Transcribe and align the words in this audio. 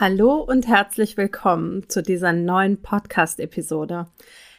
Hallo 0.00 0.36
und 0.36 0.68
herzlich 0.68 1.16
willkommen 1.16 1.88
zu 1.88 2.04
dieser 2.04 2.32
neuen 2.32 2.80
Podcast-Episode. 2.80 4.06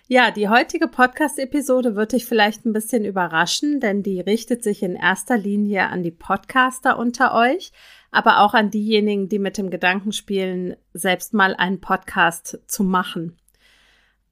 Ja, 0.10 0.32
die 0.32 0.50
heutige 0.50 0.90
Podcast-Episode 0.90 1.96
wird 1.96 2.12
dich 2.12 2.26
vielleicht 2.26 2.66
ein 2.66 2.74
bisschen 2.74 3.06
überraschen, 3.06 3.80
denn 3.80 4.04
die 4.04 4.20
richtet 4.20 4.66
sich 4.66 4.84
in 4.84 4.98
erster 4.98 5.38
Linie 5.38 5.88
an 5.88 6.04
die 6.04 6.12
Podcaster 6.12 7.00
unter 7.00 7.34
euch, 7.34 7.72
aber 8.12 8.42
auch 8.42 8.54
an 8.54 8.70
diejenigen, 8.70 9.30
die 9.30 9.40
mit 9.40 9.58
dem 9.58 9.70
Gedanken 9.70 10.12
spielen, 10.12 10.76
selbst 10.92 11.34
mal 11.34 11.56
einen 11.56 11.80
Podcast 11.80 12.60
zu 12.68 12.84
machen 12.84 13.38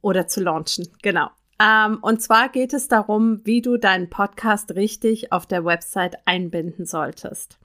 oder 0.01 0.27
zu 0.27 0.43
launchen. 0.43 0.89
Genau. 1.03 1.29
Ähm, 1.57 1.99
und 2.01 2.21
zwar 2.21 2.49
geht 2.49 2.73
es 2.73 2.89
darum, 2.89 3.39
wie 3.45 3.61
du 3.61 3.77
deinen 3.77 4.09
Podcast 4.09 4.75
richtig 4.75 5.31
auf 5.31 5.45
der 5.45 5.63
Website 5.63 6.17
einbinden 6.25 6.85
solltest. 6.85 7.59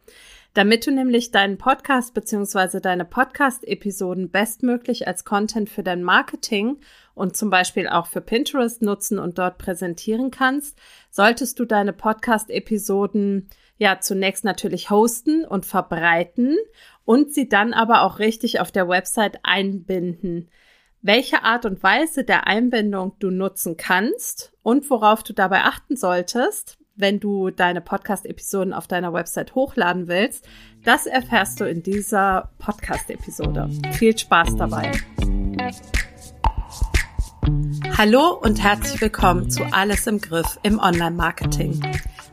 Damit 0.54 0.86
du 0.86 0.90
nämlich 0.90 1.30
deinen 1.30 1.56
Podcast 1.56 2.12
bzw. 2.12 2.80
deine 2.80 3.06
Podcast-Episoden 3.06 4.30
bestmöglich 4.30 5.08
als 5.08 5.24
Content 5.24 5.70
für 5.70 5.82
dein 5.82 6.02
Marketing 6.02 6.78
und 7.14 7.36
zum 7.36 7.48
Beispiel 7.48 7.88
auch 7.88 8.06
für 8.06 8.20
Pinterest 8.20 8.82
nutzen 8.82 9.18
und 9.18 9.38
dort 9.38 9.56
präsentieren 9.56 10.30
kannst, 10.30 10.78
solltest 11.10 11.58
du 11.58 11.64
deine 11.64 11.94
Podcast-Episoden 11.94 13.48
ja 13.78 14.00
zunächst 14.00 14.44
natürlich 14.44 14.90
hosten 14.90 15.46
und 15.46 15.64
verbreiten 15.64 16.58
und 17.06 17.32
sie 17.32 17.48
dann 17.48 17.72
aber 17.72 18.02
auch 18.02 18.18
richtig 18.18 18.60
auf 18.60 18.70
der 18.70 18.88
Website 18.88 19.38
einbinden. 19.44 20.50
Welche 21.00 21.44
Art 21.44 21.64
und 21.64 21.82
Weise 21.82 22.24
der 22.24 22.46
Einbindung 22.46 23.16
du 23.18 23.30
nutzen 23.30 23.78
kannst 23.78 24.52
und 24.62 24.88
worauf 24.90 25.22
du 25.22 25.32
dabei 25.32 25.62
achten 25.62 25.96
solltest, 25.96 26.78
wenn 26.94 27.20
du 27.20 27.50
deine 27.50 27.80
Podcast-Episoden 27.80 28.72
auf 28.72 28.86
deiner 28.86 29.12
Website 29.12 29.54
hochladen 29.54 30.08
willst, 30.08 30.46
das 30.84 31.06
erfährst 31.06 31.60
du 31.60 31.64
in 31.64 31.82
dieser 31.82 32.50
Podcast-Episode. 32.58 33.70
Viel 33.92 34.16
Spaß 34.16 34.56
dabei. 34.56 34.92
Hallo 37.96 38.38
und 38.40 38.62
herzlich 38.62 39.00
willkommen 39.00 39.50
zu 39.50 39.64
Alles 39.72 40.06
im 40.06 40.20
Griff 40.20 40.58
im 40.62 40.78
Online-Marketing. 40.78 41.80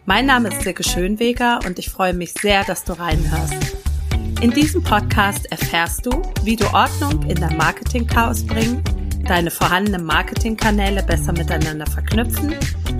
Mein 0.05 0.25
Name 0.25 0.49
ist 0.49 0.61
Silke 0.61 0.83
Schönweger 0.83 1.59
und 1.65 1.79
ich 1.79 1.89
freue 1.89 2.13
mich 2.13 2.33
sehr, 2.33 2.63
dass 2.63 2.83
du 2.83 2.93
reinhörst. 2.93 3.75
In 4.41 4.51
diesem 4.51 4.83
Podcast 4.83 5.51
erfährst 5.51 6.05
du, 6.05 6.21
wie 6.43 6.55
du 6.55 6.65
Ordnung 6.73 7.23
in 7.29 7.35
dein 7.35 7.57
Marketing-Chaos 7.57 8.45
bringen 8.45 8.83
deine 9.29 9.51
vorhandenen 9.51 10.05
Marketingkanäle 10.05 11.03
besser 11.03 11.33
miteinander 11.33 11.85
verknüpfen 11.85 12.55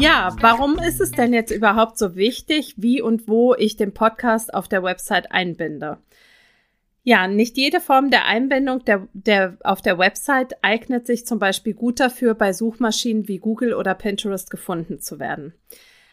Ja, 0.00 0.36
warum 0.40 0.78
ist 0.78 1.00
es 1.00 1.10
denn 1.10 1.32
jetzt 1.32 1.50
überhaupt 1.50 1.98
so 1.98 2.14
wichtig, 2.14 2.74
wie 2.76 3.02
und 3.02 3.26
wo 3.26 3.54
ich 3.54 3.76
den 3.76 3.92
Podcast 3.92 4.54
auf 4.54 4.68
der 4.68 4.84
Website 4.84 5.32
einbinde? 5.32 5.98
Ja, 7.02 7.26
nicht 7.26 7.56
jede 7.56 7.80
Form 7.80 8.10
der 8.10 8.26
Einbindung 8.26 8.84
der, 8.84 9.08
der, 9.12 9.56
auf 9.64 9.82
der 9.82 9.98
Website 9.98 10.62
eignet 10.62 11.06
sich 11.06 11.26
zum 11.26 11.40
Beispiel 11.40 11.74
gut 11.74 11.98
dafür, 11.98 12.34
bei 12.34 12.52
Suchmaschinen 12.52 13.26
wie 13.26 13.38
Google 13.38 13.74
oder 13.74 13.94
Pinterest 13.94 14.50
gefunden 14.50 15.00
zu 15.00 15.18
werden. 15.18 15.54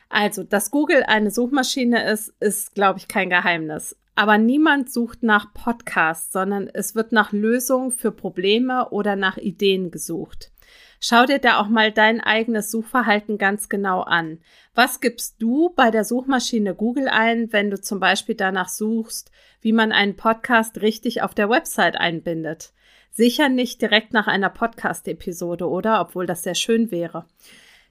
Also, 0.09 0.43
dass 0.43 0.71
Google 0.71 1.03
eine 1.03 1.29
Suchmaschine 1.29 2.09
ist, 2.09 2.33
ist, 2.39 2.73
glaube 2.73 2.97
ich, 2.97 3.07
kein 3.07 3.29
Geheimnis. 3.29 3.95
Aber 4.15 4.39
niemand 4.39 4.91
sucht 4.91 5.21
nach 5.21 5.53
Podcasts, 5.53 6.31
sondern 6.31 6.69
es 6.73 6.95
wird 6.95 7.11
nach 7.11 7.33
Lösungen 7.33 7.91
für 7.91 8.11
Probleme 8.11 8.89
oder 8.89 9.15
nach 9.15 9.37
Ideen 9.37 9.91
gesucht. 9.91 10.51
Schau 11.00 11.25
dir 11.25 11.39
da 11.39 11.59
auch 11.59 11.67
mal 11.67 11.91
dein 11.91 12.22
eigenes 12.22 12.72
Suchverhalten 12.72 13.38
ganz 13.38 13.69
genau 13.69 14.01
an. 14.01 14.39
Was 14.73 15.01
gibst 15.01 15.41
du 15.41 15.72
bei 15.75 15.91
der 15.91 16.03
Suchmaschine 16.03 16.73
Google 16.73 17.07
ein, 17.07 17.51
wenn 17.51 17.69
du 17.69 17.79
zum 17.79 18.00
Beispiel 18.00 18.35
danach 18.35 18.69
suchst, 18.69 19.31
wie 19.61 19.73
man 19.73 19.91
einen 19.91 20.16
Podcast 20.16 20.81
richtig 20.81 21.22
auf 21.22 21.34
der 21.34 21.50
Website 21.50 21.95
einbindet? 21.97 22.73
Sicher 23.11 23.50
nicht 23.50 23.81
direkt 23.81 24.13
nach 24.13 24.28
einer 24.28 24.50
Podcast-Episode, 24.50 25.69
oder? 25.69 26.01
Obwohl 26.01 26.25
das 26.25 26.44
sehr 26.44 26.55
schön 26.55 26.91
wäre. 26.91 27.25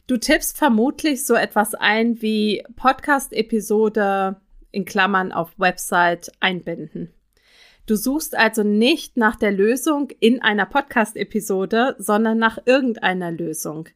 Du 0.07 0.19
tippst 0.19 0.59
vermutlich 0.59 1.25
so 1.25 1.35
etwas 1.35 1.75
ein 1.75 2.21
wie 2.21 2.63
Podcast-Episode 2.77 4.37
in 4.71 4.85
Klammern 4.85 5.33
auf 5.33 5.59
Website 5.59 6.31
einbinden. 6.41 7.15
Du 7.87 7.97
suchst 7.97 8.35
also 8.35 8.63
nicht 8.63 9.19
nach 9.19 9.37
der 9.37 9.53
Lösung 9.53 10.09
in 10.19 10.41
einer 10.41 10.65
Podcast-Episode, 10.65 11.97
sondern 11.99 12.39
nach 12.39 12.59
irgendeiner 12.65 13.31
Lösung. 13.31 13.89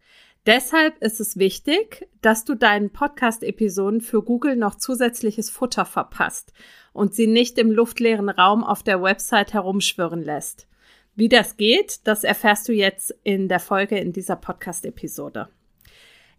Deshalb 0.44 1.02
ist 1.02 1.20
es 1.20 1.38
wichtig, 1.38 2.06
dass 2.20 2.44
du 2.44 2.54
deinen 2.54 2.90
Podcast-Episoden 2.90 4.02
für 4.02 4.22
Google 4.22 4.56
noch 4.56 4.74
zusätzliches 4.74 5.48
Futter 5.48 5.86
verpasst 5.86 6.52
und 6.92 7.14
sie 7.14 7.26
nicht 7.26 7.56
im 7.56 7.70
luftleeren 7.70 8.28
Raum 8.28 8.62
auf 8.62 8.82
der 8.82 9.02
Website 9.02 9.54
herumschwirren 9.54 10.22
lässt. 10.22 10.66
Wie 11.14 11.28
das 11.30 11.56
geht, 11.56 12.06
das 12.06 12.24
erfährst 12.24 12.68
du 12.68 12.72
jetzt 12.72 13.14
in 13.24 13.48
der 13.48 13.60
Folge 13.60 13.98
in 13.98 14.12
dieser 14.12 14.36
Podcast-Episode. 14.36 15.48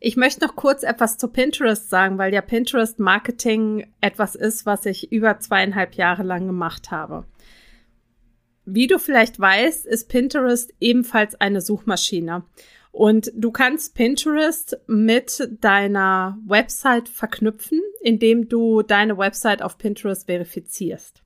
Ich 0.02 0.16
möchte 0.16 0.46
noch 0.46 0.56
kurz 0.56 0.84
etwas 0.84 1.18
zu 1.18 1.28
Pinterest 1.28 1.90
sagen, 1.90 2.18
weil 2.18 2.34
ja 2.34 2.42
Pinterest 2.42 3.00
Marketing 3.00 3.86
etwas 4.00 4.36
ist, 4.36 4.66
was 4.66 4.86
ich 4.86 5.12
über 5.12 5.40
zweieinhalb 5.40 5.96
Jahre 5.96 6.24
lang 6.24 6.48
gemacht 6.48 6.90
habe. 6.90 7.26
Wie 8.64 8.88
du 8.88 8.98
vielleicht 8.98 9.40
weißt, 9.40 9.86
ist 9.86 10.08
Pinterest 10.08 10.74
ebenfalls 10.80 11.36
eine 11.42 11.60
Suchmaschine. 11.60 12.46
Und 12.92 13.32
du 13.36 13.52
kannst 13.52 13.94
Pinterest 13.94 14.80
mit 14.88 15.50
deiner 15.60 16.38
Website 16.46 17.10
verknüpfen, 17.10 17.82
indem 18.02 18.48
du 18.48 18.82
deine 18.84 19.18
Website 19.18 19.62
auf 19.62 19.78
Pinterest 19.78 20.26
verifizierst. 20.28 21.24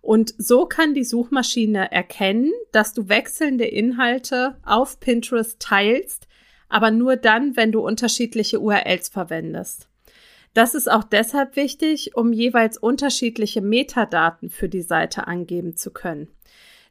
Und 0.00 0.34
so 0.38 0.66
kann 0.66 0.94
die 0.94 1.04
Suchmaschine 1.04 1.90
erkennen, 1.90 2.52
dass 2.72 2.92
du 2.92 3.08
wechselnde 3.08 3.64
Inhalte 3.64 4.56
auf 4.62 5.00
Pinterest 5.00 5.58
teilst, 5.58 6.28
aber 6.74 6.90
nur 6.90 7.14
dann, 7.14 7.56
wenn 7.56 7.70
du 7.70 7.86
unterschiedliche 7.86 8.58
URLs 8.58 9.08
verwendest. 9.08 9.86
Das 10.54 10.74
ist 10.74 10.90
auch 10.90 11.04
deshalb 11.04 11.54
wichtig, 11.54 12.16
um 12.16 12.32
jeweils 12.32 12.78
unterschiedliche 12.78 13.60
Metadaten 13.60 14.50
für 14.50 14.68
die 14.68 14.82
Seite 14.82 15.28
angeben 15.28 15.76
zu 15.76 15.92
können. 15.92 16.26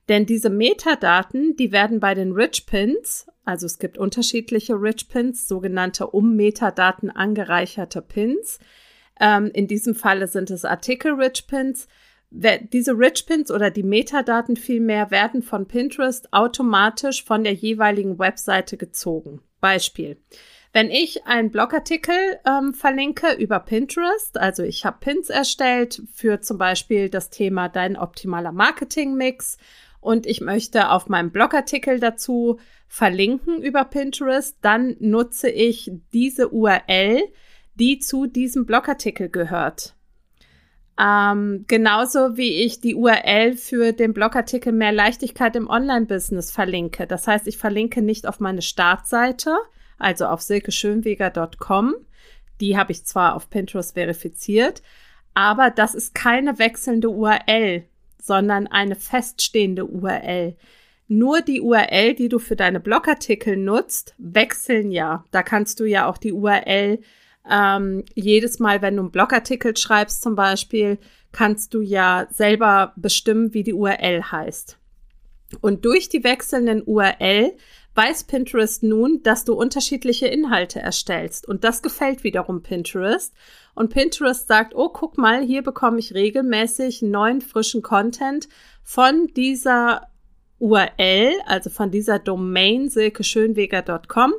Denn 0.08 0.26
diese 0.26 0.50
Metadaten, 0.50 1.58
die 1.58 1.74
werden 1.74 2.00
bei 2.00 2.14
den 2.14 2.32
Rich 2.32 2.66
Pins, 2.66 3.28
also 3.44 3.66
es 3.66 3.78
gibt 3.78 3.98
unterschiedliche 3.98 4.76
Rich 4.76 5.10
Pins, 5.10 5.50
sogenannte 5.50 6.08
um 6.08 6.38
Metadaten 6.38 7.10
angereicherte 7.10 8.02
Pins. 8.02 8.60
Ähm, 9.20 9.52
in 9.54 9.68
diesem 9.68 9.96
Falle 9.96 10.28
sind 10.28 10.50
es 10.50 10.64
Artikel 10.64 11.12
Rich 11.16 11.46
Pins. 11.48 11.90
Diese 12.32 12.98
Rich 12.98 13.26
Pins 13.26 13.52
oder 13.52 13.70
die 13.70 13.84
Metadaten 13.84 14.56
vielmehr 14.56 15.12
werden 15.12 15.42
von 15.42 15.68
Pinterest 15.68 16.32
automatisch 16.32 17.26
von 17.26 17.44
der 17.44 17.54
jeweiligen 17.54 18.18
Webseite 18.18 18.78
gezogen. 18.78 19.42
Beispiel. 19.64 20.18
Wenn 20.74 20.92
ich 20.92 21.26
einen 21.26 21.52
Blogartikel 21.52 22.16
ähm, 22.46 22.74
verlinke 22.74 23.32
über 23.34 23.60
Pinterest, 23.60 24.38
also 24.38 24.62
ich 24.64 24.86
habe 24.86 24.98
Pins 25.00 25.30
erstellt 25.30 26.02
für 26.14 26.42
zum 26.42 26.58
Beispiel 26.58 27.10
das 27.10 27.30
Thema 27.30 27.70
dein 27.70 27.96
optimaler 27.96 28.52
Marketing-Mix 28.52 29.58
und 30.02 30.26
ich 30.26 30.42
möchte 30.42 30.90
auf 30.90 31.08
meinem 31.08 31.32
Blogartikel 31.32 32.02
dazu 32.02 32.60
verlinken 32.88 33.64
über 33.64 33.86
Pinterest, 33.86 34.58
dann 34.62 34.98
nutze 35.00 35.50
ich 35.50 35.92
diese 36.12 36.50
URL, 36.50 37.22
die 37.76 38.00
zu 38.00 38.26
diesem 38.26 38.66
Blogartikel 38.66 39.30
gehört. 39.30 39.96
Ähm, 41.00 41.66
genauso 41.68 42.38
wie 42.38 42.64
ich 42.64 42.80
die 42.80 42.94
URL 42.94 43.58
für 43.58 43.94
den 43.94 44.14
Blogartikel 44.14 44.72
Mehr 44.72 44.92
Leichtigkeit 44.92 45.56
im 45.56 45.68
Online-Business 45.68 46.52
verlinke. 46.52 47.08
Das 47.08 47.28
heißt, 47.28 47.48
ich 47.48 47.58
verlinke 47.58 48.02
nicht 48.02 48.28
auf 48.28 48.40
meine 48.40 48.62
Startseite, 48.62 49.58
also 49.98 50.26
auf 50.26 50.42
silkeschönweger.com. 50.42 51.96
Die 52.62 52.78
habe 52.78 52.92
ich 52.92 53.06
zwar 53.06 53.36
auf 53.36 53.50
Pinterest 53.50 53.96
verifiziert, 53.96 54.84
aber 55.34 55.72
das 55.72 55.96
ist 55.96 56.14
keine 56.14 56.60
wechselnde 56.60 57.10
URL, 57.10 57.86
sondern 58.22 58.68
eine 58.68 58.96
feststehende 58.96 59.86
URL. 59.86 60.56
Nur 61.08 61.42
die 61.42 61.62
URL, 61.62 62.14
die 62.14 62.30
du 62.30 62.38
für 62.38 62.56
deine 62.56 62.80
Blogartikel 62.80 63.58
nutzt, 63.58 64.14
wechseln 64.20 64.92
ja. 64.92 65.26
Da 65.32 65.42
kannst 65.42 65.80
du 65.80 65.86
ja 65.86 66.08
auch 66.08 66.18
die 66.18 66.34
URL 66.34 67.00
ähm, 67.50 68.04
jedes 68.16 68.60
Mal, 68.60 68.82
wenn 68.82 68.96
du 68.96 69.04
einen 69.04 69.12
Blogartikel 69.12 69.76
schreibst 69.76 70.22
zum 70.22 70.36
Beispiel, 70.36 70.98
kannst 71.32 71.74
du 71.74 71.82
ja 71.82 72.28
selber 72.32 72.94
bestimmen, 72.96 73.54
wie 73.54 73.64
die 73.64 73.74
URL 73.74 74.24
heißt. 74.32 74.78
Und 75.62 75.86
durch 75.86 76.10
die 76.10 76.24
wechselnden 76.24 76.84
URL 76.84 77.52
weiß 77.96 78.24
Pinterest 78.24 78.82
nun, 78.82 79.22
dass 79.24 79.46
du 79.46 79.54
unterschiedliche 79.54 80.28
Inhalte 80.28 80.80
erstellst. 80.80 81.48
Und 81.48 81.64
das 81.64 81.82
gefällt 81.82 82.24
wiederum 82.24 82.64
Pinterest. 82.64 83.34
Und 83.76 83.94
Pinterest 83.94 84.48
sagt, 84.48 84.74
oh, 84.76 84.90
guck 84.90 85.18
mal, 85.18 85.44
hier 85.44 85.62
bekomme 85.62 86.00
ich 86.00 86.14
regelmäßig 86.14 87.02
neuen, 87.02 87.42
frischen 87.42 87.82
Content 87.82 88.48
von 88.84 89.28
dieser 89.36 90.08
URL, 90.60 91.34
also 91.46 91.70
von 91.70 91.92
dieser 91.92 92.20
Domain 92.20 92.90
silkeschönweger.com 92.90 94.34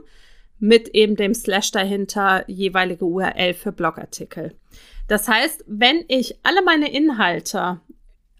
mit 0.58 0.88
eben 0.88 1.16
dem 1.16 1.34
Slash 1.34 1.70
dahinter 1.70 2.44
jeweilige 2.48 3.04
URL 3.04 3.54
für 3.54 3.72
Blogartikel. 3.72 4.54
Das 5.08 5.28
heißt, 5.28 5.64
wenn 5.66 6.04
ich 6.08 6.38
alle 6.42 6.62
meine 6.62 6.90
Inhalte 6.90 7.80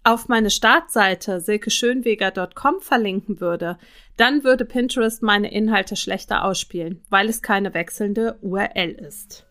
auf 0.03 0.27
meine 0.27 0.51
Startseite 0.51 1.41
silkeschönweger.com 1.41 2.79
verlinken 2.79 3.39
würde, 3.39 3.77
dann 4.17 4.43
würde 4.43 4.65
Pinterest 4.65 5.23
meine 5.23 5.51
Inhalte 5.51 5.95
schlechter 5.95 6.45
ausspielen, 6.45 7.01
weil 7.09 7.27
es 7.27 7.41
keine 7.41 7.73
wechselnde 7.73 8.37
URL 8.41 8.91
ist. 8.91 9.45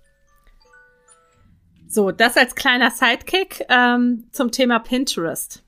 So, 1.89 2.11
das 2.11 2.37
als 2.37 2.55
kleiner 2.55 2.91
Sidekick 2.91 3.65
ähm, 3.69 4.29
zum 4.33 4.51
Thema 4.51 4.79
Pinterest. 4.79 5.63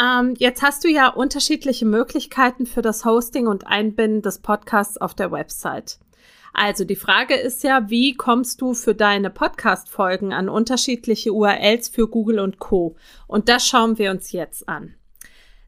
Ähm, 0.00 0.34
jetzt 0.38 0.62
hast 0.62 0.84
du 0.84 0.88
ja 0.88 1.08
unterschiedliche 1.08 1.86
Möglichkeiten 1.86 2.66
für 2.66 2.82
das 2.82 3.04
Hosting 3.04 3.46
und 3.46 3.66
Einbinden 3.66 4.22
des 4.22 4.40
Podcasts 4.40 4.98
auf 4.98 5.14
der 5.14 5.32
Website. 5.32 5.98
Also 6.58 6.84
die 6.84 6.96
Frage 6.96 7.34
ist 7.34 7.64
ja, 7.64 7.90
wie 7.90 8.14
kommst 8.14 8.62
du 8.62 8.72
für 8.72 8.94
deine 8.94 9.28
Podcast-Folgen 9.28 10.32
an 10.32 10.48
unterschiedliche 10.48 11.30
URLs 11.30 11.90
für 11.90 12.08
Google 12.08 12.38
und 12.38 12.58
Co. 12.58 12.96
Und 13.26 13.50
das 13.50 13.68
schauen 13.68 13.98
wir 13.98 14.10
uns 14.10 14.32
jetzt 14.32 14.66
an. 14.66 14.94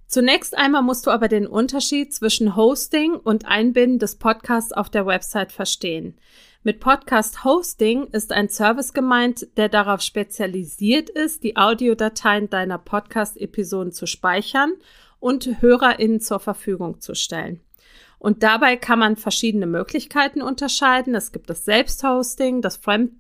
Zunächst 0.07 0.57
einmal 0.57 0.81
musst 0.81 1.07
du 1.07 1.11
aber 1.11 1.29
den 1.29 1.47
Unterschied 1.47 2.15
zwischen 2.15 2.57
Hosting 2.57 3.13
und 3.17 3.45
Einbinden 3.45 3.99
des 3.99 4.17
Podcasts 4.17 4.73
auf 4.73 4.89
der 4.89 5.05
Website 5.05 5.53
verstehen. 5.53 6.17
Mit 6.63 6.81
Podcast 6.81 7.45
Hosting 7.45 8.05
ist 8.13 8.33
ein 8.33 8.49
Service 8.49 8.95
gemeint, 8.95 9.47
der 9.59 9.69
darauf 9.69 10.01
spezialisiert 10.01 11.11
ist, 11.11 11.45
die 11.45 11.59
Audiodateien 11.59 12.49
deiner 12.49 12.79
Podcast-Episoden 12.79 13.93
zu 13.93 14.07
speichern 14.07 14.73
und 15.21 15.61
HörerInnen 15.61 16.21
zur 16.21 16.41
Verfügung 16.41 17.03
zu 17.03 17.15
stellen. 17.15 17.61
Und 18.19 18.43
dabei 18.43 18.77
kann 18.77 18.99
man 18.99 19.17
verschiedene 19.17 19.67
Möglichkeiten 19.67 20.43
unterscheiden. 20.43 21.15
Es 21.15 21.31
gibt 21.31 21.49
das 21.51 21.65
Selbsthosting, 21.65 22.63
das 22.63 22.77
Fremd, 22.77 23.13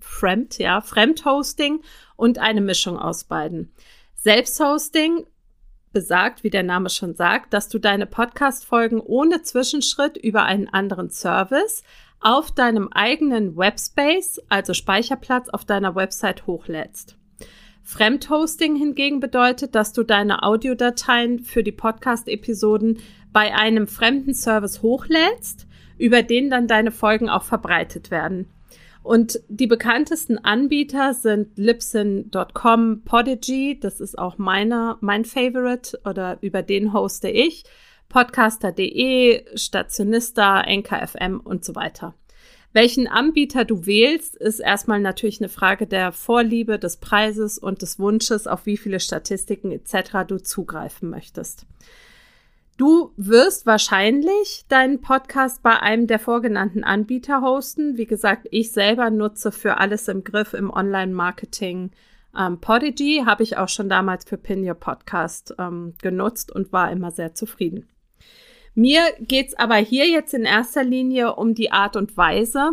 Fremd, 0.00 0.58
ja, 0.58 0.80
Fremdhosting 0.80 1.82
und 2.16 2.38
eine 2.38 2.62
Mischung 2.62 2.98
aus 2.98 3.24
beiden. 3.24 3.72
Selbsthosting 4.14 5.26
besagt, 5.92 6.42
wie 6.42 6.50
der 6.50 6.62
Name 6.62 6.90
schon 6.90 7.14
sagt, 7.14 7.52
dass 7.52 7.68
du 7.68 7.78
deine 7.78 8.06
Podcast-Folgen 8.06 9.00
ohne 9.00 9.42
Zwischenschritt 9.42 10.16
über 10.16 10.44
einen 10.44 10.68
anderen 10.68 11.10
Service 11.10 11.82
auf 12.20 12.50
deinem 12.50 12.88
eigenen 12.88 13.56
Webspace, 13.56 14.40
also 14.48 14.74
Speicherplatz 14.74 15.48
auf 15.48 15.64
deiner 15.64 15.94
Website 15.94 16.46
hochlädst. 16.46 17.16
Fremdhosting 17.82 18.74
hingegen 18.74 19.20
bedeutet, 19.20 19.76
dass 19.76 19.92
du 19.92 20.02
deine 20.02 20.42
Audiodateien 20.42 21.38
für 21.38 21.62
die 21.62 21.72
Podcast-Episoden 21.72 22.98
bei 23.32 23.54
einem 23.54 23.86
fremden 23.86 24.34
Service 24.34 24.82
hochlädst, 24.82 25.66
über 25.98 26.22
den 26.22 26.50
dann 26.50 26.68
deine 26.68 26.90
Folgen 26.90 27.28
auch 27.28 27.44
verbreitet 27.44 28.10
werden. 28.10 28.50
Und 29.02 29.40
die 29.48 29.68
bekanntesten 29.68 30.36
Anbieter 30.38 31.14
sind 31.14 31.56
Libsyn.com, 31.56 33.02
Podigy, 33.04 33.78
das 33.78 34.00
ist 34.00 34.18
auch 34.18 34.36
meiner, 34.36 34.98
mein 35.00 35.24
Favorite 35.24 36.00
oder 36.04 36.38
über 36.40 36.62
den 36.62 36.92
hoste 36.92 37.28
ich, 37.28 37.62
podcaster.de, 38.08 39.56
Stationista, 39.56 40.60
NKFM 40.62 41.38
und 41.38 41.64
so 41.64 41.76
weiter. 41.76 42.14
Welchen 42.72 43.06
Anbieter 43.06 43.64
du 43.64 43.86
wählst, 43.86 44.36
ist 44.36 44.58
erstmal 44.58 45.00
natürlich 45.00 45.40
eine 45.40 45.48
Frage 45.48 45.86
der 45.86 46.12
Vorliebe, 46.12 46.78
des 46.78 46.98
Preises 46.98 47.58
und 47.58 47.82
des 47.82 47.98
Wunsches, 47.98 48.46
auf 48.46 48.66
wie 48.66 48.76
viele 48.76 48.98
Statistiken 49.00 49.70
etc. 49.70 50.26
du 50.26 50.42
zugreifen 50.42 51.08
möchtest. 51.08 51.64
Du 52.76 53.12
wirst 53.16 53.64
wahrscheinlich 53.64 54.66
deinen 54.68 55.00
Podcast 55.00 55.62
bei 55.62 55.80
einem 55.80 56.06
der 56.06 56.18
vorgenannten 56.18 56.84
Anbieter 56.84 57.40
hosten. 57.40 57.96
Wie 57.96 58.04
gesagt, 58.04 58.48
ich 58.50 58.70
selber 58.72 59.08
nutze 59.08 59.50
für 59.50 59.78
alles 59.78 60.08
im 60.08 60.24
Griff 60.24 60.52
im 60.52 60.68
Online-Marketing 60.68 61.92
ähm, 62.38 62.60
Podigy. 62.60 63.22
Habe 63.24 63.44
ich 63.44 63.56
auch 63.56 63.70
schon 63.70 63.88
damals 63.88 64.26
für 64.26 64.36
Pin 64.36 64.62
Your 64.62 64.74
Podcast 64.74 65.54
ähm, 65.58 65.94
genutzt 66.02 66.52
und 66.52 66.70
war 66.70 66.92
immer 66.92 67.12
sehr 67.12 67.34
zufrieden. 67.34 67.88
Mir 68.74 69.00
geht's 69.20 69.54
aber 69.54 69.76
hier 69.76 70.06
jetzt 70.06 70.34
in 70.34 70.44
erster 70.44 70.84
Linie 70.84 71.36
um 71.36 71.54
die 71.54 71.72
Art 71.72 71.96
und 71.96 72.18
Weise, 72.18 72.72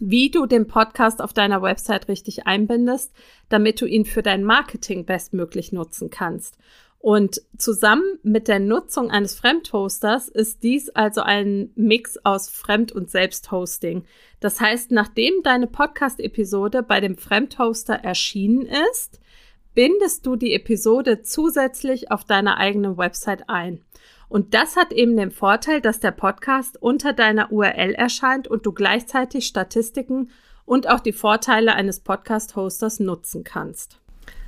wie 0.00 0.30
du 0.30 0.44
den 0.44 0.66
Podcast 0.66 1.22
auf 1.22 1.32
deiner 1.32 1.62
Website 1.62 2.08
richtig 2.08 2.46
einbindest, 2.46 3.10
damit 3.48 3.80
du 3.80 3.86
ihn 3.86 4.04
für 4.04 4.22
dein 4.22 4.44
Marketing 4.44 5.06
bestmöglich 5.06 5.72
nutzen 5.72 6.10
kannst. 6.10 6.58
Und 7.04 7.42
zusammen 7.58 8.18
mit 8.22 8.48
der 8.48 8.60
Nutzung 8.60 9.10
eines 9.10 9.34
Fremdhosters 9.34 10.30
ist 10.30 10.62
dies 10.62 10.88
also 10.88 11.20
ein 11.20 11.68
Mix 11.74 12.16
aus 12.24 12.48
Fremd- 12.48 12.92
und 12.92 13.10
Selbsthosting. 13.10 14.06
Das 14.40 14.58
heißt, 14.58 14.90
nachdem 14.90 15.42
deine 15.42 15.66
Podcast-Episode 15.66 16.82
bei 16.82 17.00
dem 17.00 17.18
Fremdhoster 17.18 17.92
erschienen 17.92 18.66
ist, 18.90 19.20
bindest 19.74 20.24
du 20.24 20.36
die 20.36 20.54
Episode 20.54 21.20
zusätzlich 21.20 22.10
auf 22.10 22.24
deiner 22.24 22.56
eigenen 22.56 22.96
Website 22.96 23.50
ein. 23.50 23.82
Und 24.30 24.54
das 24.54 24.74
hat 24.76 24.90
eben 24.90 25.14
den 25.14 25.30
Vorteil, 25.30 25.82
dass 25.82 26.00
der 26.00 26.12
Podcast 26.12 26.80
unter 26.80 27.12
deiner 27.12 27.52
URL 27.52 27.92
erscheint 27.92 28.48
und 28.48 28.64
du 28.64 28.72
gleichzeitig 28.72 29.44
Statistiken 29.44 30.30
und 30.64 30.88
auch 30.88 31.00
die 31.00 31.12
Vorteile 31.12 31.74
eines 31.74 32.00
Podcast-Hosters 32.00 32.98
nutzen 32.98 33.44
kannst. 33.44 34.00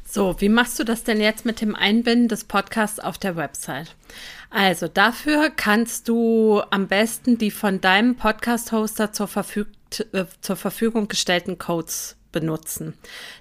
So, 0.09 0.41
wie 0.41 0.49
machst 0.49 0.79
du 0.79 0.85
das 0.85 1.03
denn 1.03 1.21
jetzt 1.21 1.45
mit 1.45 1.61
dem 1.61 1.75
Einbinden 1.75 2.29
des 2.29 2.45
Podcasts 2.45 3.01
auf 3.01 3.19
der 3.19 3.37
Website? 3.37 3.95
Also 4.51 4.87
dafür 4.87 5.51
kannst 5.51 6.09
du 6.09 6.63
am 6.71 6.87
besten 6.87 7.39
die 7.39 7.51
von 7.51 7.81
deinem 7.81 8.15
Podcast-Hoster 8.15 9.13
zur, 9.13 9.29
äh, 10.13 10.25
zur 10.41 10.57
Verfügung 10.57 11.09
gestellten 11.09 11.59
Codes 11.59 12.17
benutzen. 12.31 12.95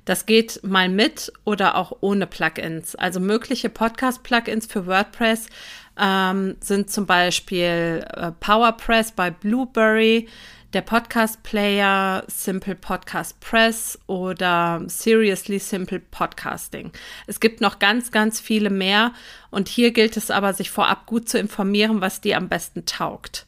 Das 0.05 0.25
geht 0.25 0.61
mal 0.63 0.89
mit 0.89 1.31
oder 1.43 1.75
auch 1.75 1.97
ohne 2.01 2.25
Plugins. 2.25 2.95
Also 2.95 3.19
mögliche 3.19 3.69
Podcast-Plugins 3.69 4.65
für 4.65 4.87
WordPress 4.87 5.47
ähm, 5.99 6.55
sind 6.61 6.89
zum 6.89 7.05
Beispiel 7.05 8.05
äh, 8.09 8.31
PowerPress 8.39 9.11
bei 9.11 9.29
Blueberry, 9.29 10.27
der 10.75 10.81
Podcast 10.81 11.41
Player, 11.41 12.25
Simple 12.27 12.75
Podcast 12.75 13.39
Press 13.39 13.97
oder 14.07 14.83
Seriously 14.87 15.57
Simple 15.57 16.01
Podcasting. 16.01 16.91
Es 17.27 17.39
gibt 17.39 17.61
noch 17.61 17.79
ganz, 17.79 18.11
ganz 18.11 18.41
viele 18.41 18.69
mehr 18.69 19.13
und 19.51 19.69
hier 19.69 19.91
gilt 19.91 20.17
es 20.17 20.29
aber, 20.29 20.53
sich 20.53 20.69
vorab 20.69 21.05
gut 21.05 21.29
zu 21.29 21.39
informieren, 21.39 22.01
was 22.01 22.19
dir 22.19 22.35
am 22.35 22.49
besten 22.49 22.85
taugt. 22.85 23.45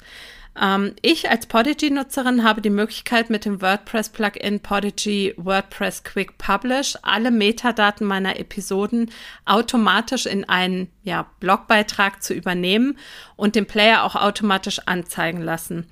Ähm, 0.57 0.95
ich 1.01 1.29
als 1.29 1.47
Podigy-Nutzerin 1.47 2.45
habe 2.45 2.61
die 2.61 2.69
Möglichkeit, 2.69 3.29
mit 3.29 3.43
dem 3.43 3.61
WordPress-Plugin 3.61 4.61
Podigy 4.61 5.33
WordPress 5.35 6.05
Quick 6.05 6.37
Publish 6.37 6.97
alle 7.01 7.29
Metadaten 7.29 8.07
meiner 8.07 8.39
Episoden 8.39 9.11
automatisch 9.43 10.27
in 10.27 10.47
einen 10.47 10.89
ja, 11.03 11.29
Blogbeitrag 11.41 12.23
zu 12.23 12.33
übernehmen 12.33 12.97
und 13.35 13.55
den 13.55 13.65
Player 13.65 14.03
auch 14.03 14.15
automatisch 14.15 14.79
anzeigen 14.85 15.41
lassen. 15.41 15.87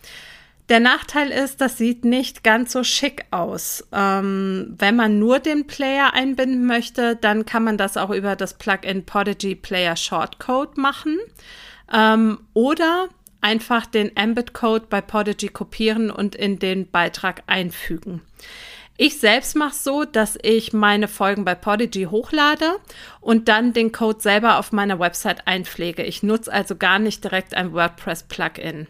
Der 0.70 0.80
Nachteil 0.80 1.30
ist, 1.30 1.62
das 1.62 1.78
sieht 1.78 2.06
nicht 2.06 2.44
ganz 2.44 2.72
so 2.72 2.84
schick 2.84 3.26
aus. 3.30 3.88
Ähm, 3.92 4.74
wenn 4.78 4.96
man 4.96 5.20
nur 5.20 5.40
den 5.40 5.68
Player 5.68 6.14
einbinden 6.14 6.66
möchte, 6.66 7.16
dann 7.16 7.46
kann 7.46 7.64
man 7.64 7.78
das 7.78 7.98
auch 7.98 8.10
über 8.10 8.36
das 8.36 8.56
Plugin 8.56 9.06
Podigy 9.06 9.54
Player 9.56 9.96
Shortcode 9.96 10.78
machen. 10.78 11.20
Ähm, 11.94 12.40
oder 12.54 13.10
einfach 13.42 13.86
den 13.86 14.16
Embed-Code 14.18 14.88
bei 14.90 15.02
Podigy 15.02 15.50
kopieren 15.50 16.10
und 16.10 16.36
in 16.36 16.58
den 16.58 16.90
Beitrag 16.90 17.44
einfügen. 17.46 18.22
Ich 18.98 19.20
selbst 19.20 19.56
mache 19.56 19.76
so, 19.76 20.04
dass 20.06 20.40
ich 20.42 20.74
meine 20.74 21.08
Folgen 21.08 21.46
bei 21.46 21.54
Podigy 21.54 22.06
hochlade 22.06 22.78
und 23.20 23.50
dann 23.50 23.74
den 23.74 23.92
Code 23.92 24.22
selber 24.22 24.58
auf 24.58 24.72
meiner 24.72 25.00
Website 25.00 25.48
einpflege. 25.48 26.02
Ich 26.02 26.24
nutze 26.24 26.52
also 26.52 26.76
gar 26.76 26.98
nicht 26.98 27.24
direkt 27.24 27.56
ein 27.56 27.74
WordPress-Plugin. 27.74 28.88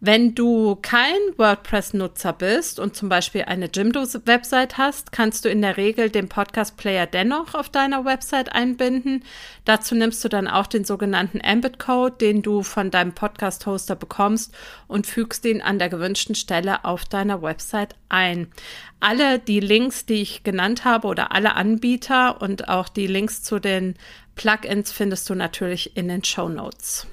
Wenn 0.00 0.36
du 0.36 0.76
kein 0.80 1.18
WordPress-Nutzer 1.38 2.32
bist 2.32 2.78
und 2.78 2.94
zum 2.94 3.08
Beispiel 3.08 3.42
eine 3.42 3.66
Jimdo-Website 3.66 4.78
hast, 4.78 5.10
kannst 5.10 5.44
du 5.44 5.48
in 5.48 5.60
der 5.60 5.76
Regel 5.76 6.08
den 6.08 6.28
Podcast-Player 6.28 7.06
dennoch 7.06 7.56
auf 7.56 7.68
deiner 7.68 8.04
Website 8.04 8.52
einbinden. 8.52 9.24
Dazu 9.64 9.96
nimmst 9.96 10.24
du 10.24 10.28
dann 10.28 10.46
auch 10.46 10.68
den 10.68 10.84
sogenannten 10.84 11.40
Embed-Code, 11.40 12.14
den 12.20 12.42
du 12.42 12.62
von 12.62 12.92
deinem 12.92 13.12
Podcast-Hoster 13.12 13.96
bekommst 13.96 14.54
und 14.86 15.08
fügst 15.08 15.44
ihn 15.44 15.60
an 15.60 15.80
der 15.80 15.88
gewünschten 15.88 16.36
Stelle 16.36 16.84
auf 16.84 17.04
deiner 17.04 17.42
Website 17.42 17.96
ein. 18.08 18.52
Alle 19.00 19.40
die 19.40 19.58
Links, 19.58 20.06
die 20.06 20.22
ich 20.22 20.44
genannt 20.44 20.84
habe 20.84 21.08
oder 21.08 21.32
alle 21.32 21.56
Anbieter 21.56 22.40
und 22.40 22.68
auch 22.68 22.88
die 22.88 23.08
Links 23.08 23.42
zu 23.42 23.58
den 23.58 23.96
Plugins 24.36 24.92
findest 24.92 25.28
du 25.28 25.34
natürlich 25.34 25.96
in 25.96 26.06
den 26.06 26.22
Show 26.22 26.48
Notes. 26.48 27.08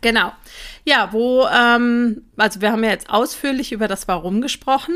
Genau. 0.00 0.32
Ja, 0.84 1.12
wo, 1.12 1.46
ähm, 1.46 2.22
also 2.36 2.60
wir 2.60 2.72
haben 2.72 2.84
ja 2.84 2.90
jetzt 2.90 3.10
ausführlich 3.10 3.72
über 3.72 3.88
das 3.88 4.08
Warum 4.08 4.40
gesprochen. 4.40 4.94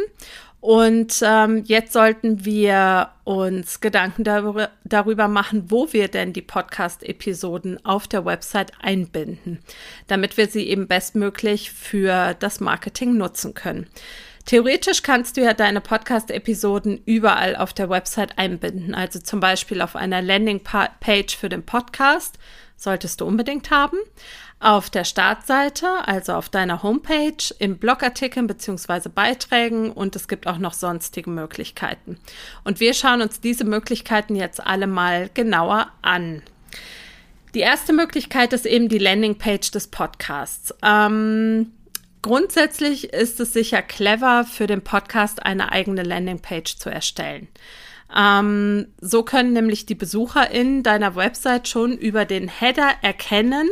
Und 0.61 1.21
ähm, 1.23 1.63
jetzt 1.67 1.93
sollten 1.93 2.47
wir 2.47 3.11
uns 3.25 3.81
Gedanken 3.81 4.25
darüber, 4.25 4.71
darüber 4.85 5.29
machen, 5.29 5.71
wo 5.71 5.93
wir 5.93 6.09
denn 6.09 6.33
die 6.33 6.41
Podcast-Episoden 6.41 7.85
auf 7.85 8.09
der 8.09 8.25
Website 8.25 8.73
einbinden, 8.81 9.59
damit 10.07 10.39
wir 10.39 10.49
sie 10.49 10.67
eben 10.67 10.89
bestmöglich 10.89 11.71
für 11.71 12.33
das 12.39 12.61
Marketing 12.61 13.19
nutzen 13.19 13.53
können. 13.53 13.89
Theoretisch 14.45 15.03
kannst 15.03 15.37
du 15.37 15.43
ja 15.43 15.55
deine 15.55 15.81
Podcast-Episoden 15.81 17.01
überall 17.07 17.57
auf 17.57 17.73
der 17.73 17.89
Website 17.89 18.39
einbinden, 18.39 18.95
also 18.95 19.19
zum 19.19 19.41
Beispiel 19.41 19.81
auf 19.81 19.97
einer 19.97 20.21
Landing-Page 20.21 21.37
für 21.37 21.49
den 21.49 21.65
Podcast, 21.65 22.39
solltest 22.77 23.21
du 23.21 23.25
unbedingt 23.25 23.71
haben 23.71 23.97
auf 24.61 24.89
der 24.89 25.05
Startseite, 25.05 25.87
also 26.07 26.33
auf 26.33 26.49
deiner 26.49 26.83
Homepage, 26.83 27.55
im 27.59 27.77
Blogartikeln 27.77 28.47
bzw. 28.47 29.11
Beiträgen 29.15 29.91
und 29.93 30.17
es 30.17 30.27
gibt 30.27 30.47
auch 30.47 30.59
noch 30.59 30.73
sonstige 30.73 31.29
Möglichkeiten. 31.29 32.19
Und 32.65 32.81
wir 32.81 32.95
schauen 32.95 33.21
uns 33.21 33.41
diese 33.41 33.65
Möglichkeiten 33.65 34.37
jetzt 34.37 34.65
alle 34.65 34.87
mal 34.87 35.29
genauer 35.35 35.89
an. 36.01 36.43
Die 37.55 37.61
erste 37.61 37.93
Möglichkeit 37.93 38.53
ist 38.53 38.67
eben 38.67 38.89
die 38.89 38.99
Landingpage 38.99 39.71
des 39.71 39.89
Podcasts. 39.89 40.75
Ähm, 40.83 41.73
grundsätzlich 42.25 43.13
ist 43.13 43.39
es 43.39 43.53
sicher 43.53 43.83
clever, 43.83 44.45
für 44.45 44.67
den 44.67 44.81
Podcast 44.81 45.45
eine 45.45 45.73
eigene 45.73 46.03
Landingpage 46.03 46.79
zu 46.79 46.89
erstellen. 46.89 47.49
Ähm, 48.17 48.87
so 48.99 49.25
können 49.25 49.53
nämlich 49.53 49.85
die 49.85 49.95
BesucherInnen 49.95 50.83
deiner 50.83 51.17
Website 51.17 51.69
schon 51.69 51.99
über 51.99 52.25
den 52.25 52.49
Header 52.49 52.93
erkennen, 53.03 53.69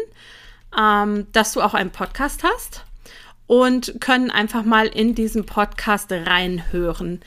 ähm, 0.78 1.28
dass 1.32 1.54
du 1.54 1.62
auch 1.62 1.72
einen 1.72 1.92
Podcast 1.92 2.44
hast 2.44 2.84
und 3.46 3.94
können 4.02 4.30
einfach 4.30 4.64
mal 4.64 4.86
in 4.86 5.14
diesen 5.14 5.46
Podcast 5.46 6.12
reinhören. 6.12 7.22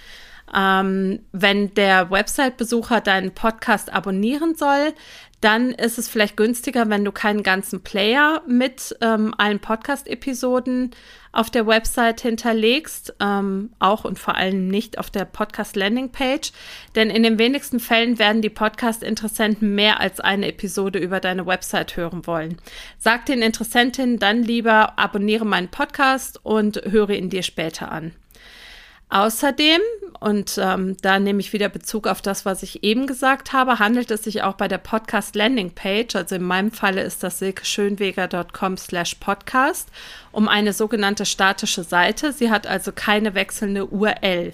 Ähm, 0.54 1.20
wenn 1.32 1.74
der 1.74 2.12
Website-Besucher 2.12 3.02
deinen 3.02 3.34
Podcast 3.34 3.92
abonnieren 3.92 4.56
soll, 4.56 4.94
dann 5.42 5.72
ist 5.72 6.00
es 6.00 6.10
vielleicht 6.10 6.38
günstiger, 6.38 6.90
wenn 6.90 7.06
du 7.06 7.12
keinen 7.12 7.44
ganzen 7.44 7.84
Player 7.84 8.42
mit 8.48 8.96
ähm, 9.02 9.34
allen 9.38 9.60
Podcast-Episoden 9.60 10.92
auf 11.32 11.50
der 11.50 11.68
Website 11.68 12.22
hinterlegst, 12.22 13.14
ähm, 13.20 13.72
auch 13.78 14.06
und 14.06 14.18
vor 14.18 14.36
allem 14.36 14.70
nicht 14.70 14.98
auf 14.98 15.12
der 15.12 15.26
Podcast-Landing-Page. 15.26 16.52
Denn 16.96 17.10
in 17.10 17.24
den 17.24 17.38
wenigsten 17.38 17.80
Fällen 17.80 18.18
werden 18.18 18.42
die 18.42 18.50
Podcast-Interessenten 18.50 19.76
mehr 19.76 20.00
als 20.00 20.20
eine 20.20 20.48
Episode 20.48 20.98
über 20.98 21.20
deine 21.20 21.46
Website 21.46 21.98
hören 21.98 22.26
wollen. 22.26 22.58
Sag 22.98 23.26
den 23.28 23.42
Interessentinnen 23.42 24.18
dann 24.18 24.42
lieber, 24.42 24.98
abonniere 24.98 25.46
meinen 25.46 25.70
Podcast 25.70 26.40
und 26.44 26.82
höre 26.86 27.12
ihn 27.12 27.30
dir 27.30 27.44
später 27.44 27.92
an. 27.92 28.14
Außerdem, 29.16 29.80
und 30.20 30.60
ähm, 30.62 30.98
da 31.02 31.20
nehme 31.20 31.40
ich 31.40 31.54
wieder 31.54 31.70
Bezug 31.70 32.06
auf 32.06 32.22
das, 32.22 32.44
was 32.44 32.64
ich 32.64 32.84
eben 32.84 33.08
gesagt 33.08 33.54
habe, 33.54 33.80
handelt 33.80 34.12
es 34.12 34.26
sich 34.26 34.44
auch 34.44 34.56
bei 34.56 34.68
der 34.68 34.78
Podcast 34.78 35.38
Landing 35.38 35.72
Page, 35.72 36.18
also 36.18 36.36
in 36.36 36.44
meinem 36.44 36.70
Falle 36.70 37.02
ist 37.02 37.24
das 37.24 37.40
silkeschönweger.com 37.40 38.76
slash 38.76 39.16
podcast, 39.16 39.88
um 40.34 40.50
eine 40.50 40.74
sogenannte 40.74 41.26
statische 41.26 41.84
Seite. 41.84 42.34
Sie 42.34 42.52
hat 42.52 42.68
also 42.68 42.92
keine 42.92 43.36
wechselnde 43.36 43.86
URL. 43.86 44.52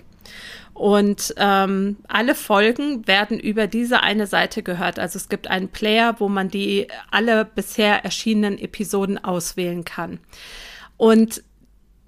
Und 0.75 1.33
ähm, 1.37 1.97
alle 2.07 2.35
Folgen 2.35 3.07
werden 3.07 3.39
über 3.39 3.65
diese 3.65 4.01
eine 4.01 4.27
Seite 4.27 4.61
gehört. 4.61 4.99
Also 4.99 5.17
es 5.17 5.27
gibt 5.27 5.47
einen 5.47 5.69
Player, 5.69 6.19
wo 6.19 6.29
man 6.29 6.49
die 6.49 6.87
alle 7.09 7.45
bisher 7.45 8.05
erschienenen 8.05 8.59
Episoden 8.59 9.17
auswählen 9.23 9.85
kann. 9.85 10.19
Und 10.97 11.41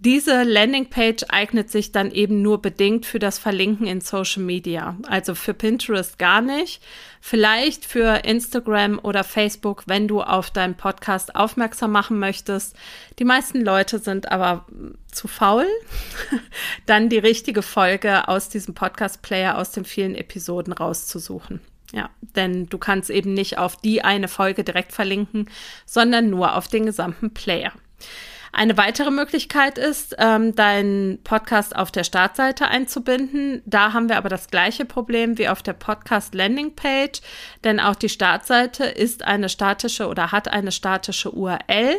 diese 0.05 0.43
Landingpage 0.43 1.24
eignet 1.29 1.72
sich 1.72 1.93
dann 1.93 2.12
eben 2.12 2.41
nur 2.41 2.62
bedingt 2.62 3.05
für 3.05 3.19
das 3.19 3.39
Verlinken 3.39 3.88
in 3.88 4.01
Social 4.01 4.43
Media. 4.43 4.98
Also 5.07 5.33
für 5.33 5.53
Pinterest 5.53 6.19
gar 6.19 6.41
nicht. 6.41 6.83
Vielleicht 7.22 7.86
für 7.86 8.25
Instagram 8.25 9.00
oder 9.01 9.24
Facebook, 9.24 9.83
wenn 9.88 10.10
du 10.10 10.22
auf 10.22 10.51
deinen 10.51 10.75
Podcast 10.75 11.38
aufmerksam 11.38 11.91
machen 11.91 12.19
möchtest. 12.19 12.75
Die 13.17 13.24
meisten 13.24 13.62
Leute 13.62 14.00
sind 14.00 14.29
aber 14.29 14.65
zu 15.10 15.29
faul, 15.29 15.67
dann 16.86 17.07
die 17.07 17.19
richtige 17.19 17.62
Folge 17.62 18.27
aus 18.27 18.50
diesem 18.50 18.74
Podcast-Player, 18.74 19.57
aus 19.57 19.72
den 19.72 19.86
vielen 19.86 20.15
Episoden 20.15 20.74
rauszusuchen. 20.74 21.62
Ja, 21.93 22.10
denn 22.36 22.65
du 22.65 22.77
kannst 22.77 23.10
eben 23.10 23.33
nicht 23.33 23.57
auf 23.57 23.77
die 23.77 24.03
eine 24.03 24.27
Folge 24.27 24.65
direkt 24.65 24.91
verlinken, 24.91 25.50
sondern 25.86 26.29
nur 26.29 26.57
auf 26.57 26.67
den 26.67 26.86
gesamten 26.86 27.33
Player. 27.33 27.72
Eine 28.55 28.77
weitere 28.77 29.10
Möglichkeit 29.10 29.79
ist, 29.79 30.15
ähm, 30.19 30.53
deinen 30.53 31.17
Podcast 31.24 31.75
auf 31.75 31.89
der 31.89 32.03
Startseite 32.03 32.67
einzubinden. 32.67 33.63
Da 33.65 33.93
haben 33.93 34.10
wir 34.10 34.17
aber 34.17 34.29
das 34.29 34.48
gleiche 34.48 34.86
Problem 34.86 35.39
wie 35.39 35.50
auf 35.50 35.63
der 35.63 35.74
Podcast 35.74 36.36
Landingpage, 36.36 37.22
denn 37.63 37.79
auch 37.79 37.95
die 37.95 38.10
Startseite 38.10 38.86
ist 38.86 39.24
eine 39.24 39.50
statische 39.50 40.07
oder 40.07 40.31
hat 40.31 40.50
eine 40.50 40.72
statische 40.72 41.31
URL 41.31 41.95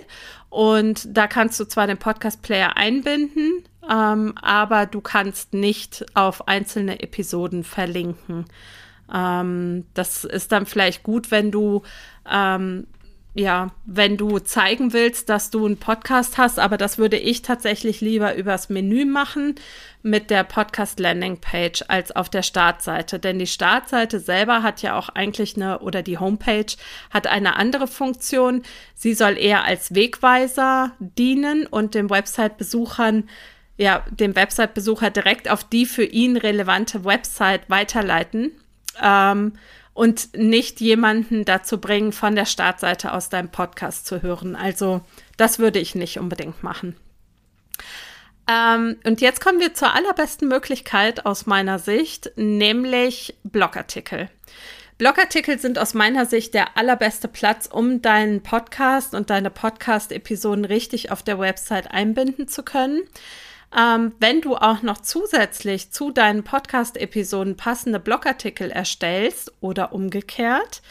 und 0.49 1.08
da 1.11 1.26
kannst 1.26 1.58
du 1.58 1.64
zwar 1.64 1.88
den 1.88 1.99
Podcast 1.99 2.40
Player 2.40 2.76
einbinden, 2.76 3.64
ähm, 3.90 4.34
aber 4.40 4.87
du 4.87 5.00
kannst 5.00 5.54
nicht 5.54 6.06
auf 6.14 6.46
einzelne 6.46 7.00
Episoden 7.00 7.64
verlinken. 7.64 8.44
Ähm, 9.12 9.87
das 9.94 10.23
ist 10.23 10.52
dann 10.52 10.66
vielleicht 10.66 11.02
gut, 11.02 11.32
wenn 11.32 11.50
du 11.50 11.82
ähm, 12.30 12.87
ja, 13.37 13.73
wenn 13.85 14.17
du 14.17 14.38
zeigen 14.38 14.93
willst, 14.93 15.29
dass 15.29 15.50
du 15.50 15.67
einen 15.67 15.76
Podcast 15.76 16.38
hast, 16.38 16.61
aber 16.61 16.76
das 16.76 16.99
würde 16.99 17.17
ich 17.17 17.43
tatsächlich 17.43 18.00
lieber 18.00 18.37
übers 18.37 18.69
Menü 18.69 19.05
machen 19.05 19.57
mit 20.03 20.31
der 20.31 20.45
Podcast 20.45 21.00
Landing 21.00 21.41
Page 21.41 21.85
als 21.88 22.14
auf 22.14 22.29
der 22.29 22.43
Startseite, 22.43 23.19
denn 23.19 23.41
die 23.41 23.49
Startseite 23.49 24.21
selber 24.21 24.62
hat 24.62 24.83
ja 24.83 24.97
auch 24.97 25.09
eigentlich 25.09 25.57
eine 25.57 25.81
oder 25.81 26.03
die 26.03 26.19
Homepage 26.19 26.76
hat 27.11 27.26
eine 27.26 27.57
andere 27.57 27.88
Funktion. 27.88 28.62
Sie 28.95 29.14
soll 29.14 29.37
eher 29.37 29.64
als 29.64 29.95
Wegweiser 29.97 30.93
dienen 31.00 31.67
und 31.67 31.95
den 31.95 32.11
Website-Besuchern 32.11 33.29
ja, 33.76 34.05
dem 34.11 34.37
Website-Besucher 34.37 35.11
direkt 35.11 35.50
auf 35.50 35.64
die 35.64 35.87
für 35.87 36.05
ihn 36.05 36.37
relevante 36.37 37.05
Website 37.05 37.69
weiterleiten. 37.69 38.53
Ähm, 39.03 39.55
und 39.94 40.36
nicht 40.36 40.80
jemanden 40.80 41.44
dazu 41.44 41.80
bringen, 41.80 42.12
von 42.12 42.34
der 42.34 42.46
Startseite 42.46 43.12
aus 43.12 43.28
deinem 43.30 43.48
Podcast 43.48 44.06
zu 44.06 44.22
hören. 44.22 44.56
Also 44.56 45.00
das 45.36 45.58
würde 45.58 45.78
ich 45.78 45.94
nicht 45.94 46.18
unbedingt 46.18 46.62
machen. 46.62 46.96
Ähm, 48.50 48.98
und 49.04 49.20
jetzt 49.20 49.40
kommen 49.40 49.60
wir 49.60 49.72
zur 49.72 49.94
allerbesten 49.94 50.48
Möglichkeit 50.48 51.24
aus 51.24 51.46
meiner 51.46 51.78
Sicht, 51.78 52.32
nämlich 52.36 53.36
Blogartikel. 53.44 54.28
Blogartikel 54.98 55.58
sind 55.58 55.78
aus 55.78 55.94
meiner 55.94 56.26
Sicht 56.26 56.54
der 56.54 56.76
allerbeste 56.76 57.26
Platz, 57.26 57.66
um 57.66 58.02
deinen 58.02 58.42
Podcast 58.42 59.14
und 59.14 59.30
deine 59.30 59.50
Podcast-Episoden 59.50 60.64
richtig 60.64 61.10
auf 61.10 61.22
der 61.22 61.38
Website 61.38 61.90
einbinden 61.90 62.46
zu 62.46 62.62
können. 62.62 63.02
Ähm, 63.76 64.12
wenn 64.21 64.40
du 64.40 64.57
auch 64.57 64.83
noch 64.83 64.99
zusätzlich 64.99 65.90
zu 65.90 66.11
deinen 66.11 66.45
Podcast-Episoden 66.45 67.57
passende 67.57 67.99
Blogartikel 67.99 68.71
erstellst 68.71 69.52
oder 69.61 69.93
umgekehrt, 69.93 70.83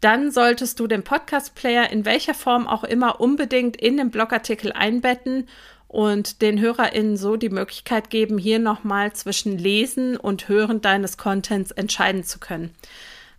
dann 0.00 0.30
solltest 0.30 0.80
du 0.80 0.86
den 0.86 1.02
Podcast-Player 1.02 1.90
in 1.90 2.04
welcher 2.04 2.34
Form 2.34 2.66
auch 2.66 2.84
immer 2.84 3.20
unbedingt 3.20 3.76
in 3.76 3.96
den 3.96 4.10
Blogartikel 4.10 4.72
einbetten 4.72 5.48
und 5.88 6.42
den 6.42 6.60
HörerInnen 6.60 7.16
so 7.16 7.36
die 7.36 7.50
Möglichkeit 7.50 8.10
geben, 8.10 8.36
hier 8.36 8.58
nochmal 8.58 9.12
zwischen 9.12 9.56
Lesen 9.58 10.16
und 10.16 10.48
Hören 10.48 10.80
deines 10.80 11.16
Contents 11.18 11.70
entscheiden 11.70 12.24
zu 12.24 12.40
können. 12.40 12.74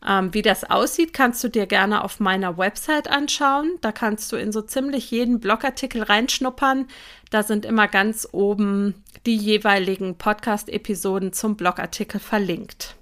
Ähm, 0.07 0.33
wie 0.33 0.41
das 0.41 0.63
aussieht, 0.63 1.13
kannst 1.13 1.43
du 1.43 1.47
dir 1.47 1.65
gerne 1.65 2.03
auf 2.03 2.19
meiner 2.19 2.57
Website 2.57 3.09
anschauen. 3.09 3.71
Da 3.81 3.91
kannst 3.91 4.31
du 4.31 4.35
in 4.35 4.51
so 4.51 4.61
ziemlich 4.61 5.09
jeden 5.11 5.39
Blogartikel 5.39 6.03
reinschnuppern. 6.03 6.87
Da 7.31 7.43
sind 7.43 7.65
immer 7.65 7.87
ganz 7.87 8.27
oben 8.31 9.03
die 9.25 9.35
jeweiligen 9.35 10.17
Podcast-Episoden 10.17 11.33
zum 11.33 11.55
Blogartikel 11.55 12.19
verlinkt. 12.19 12.95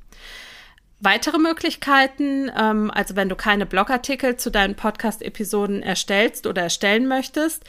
Weitere 1.01 1.37
Möglichkeiten, 1.37 2.49
ähm, 2.57 2.89
also 2.89 3.17
wenn 3.17 3.27
du 3.27 3.35
keine 3.35 3.65
Blogartikel 3.65 4.37
zu 4.37 4.49
deinen 4.49 4.75
Podcast-Episoden 4.75 5.83
erstellst 5.83 6.47
oder 6.47 6.61
erstellen 6.61 7.07
möchtest, 7.07 7.65